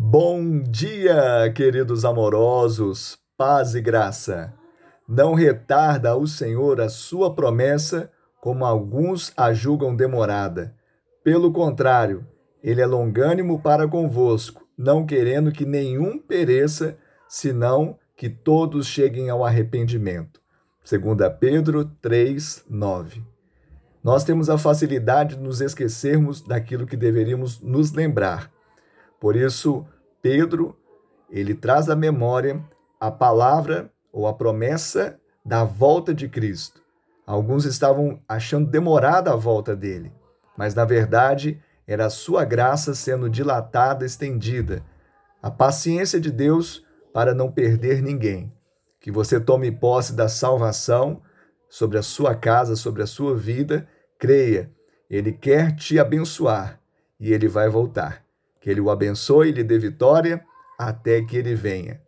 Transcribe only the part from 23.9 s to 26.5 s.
Nós temos a facilidade de nos esquecermos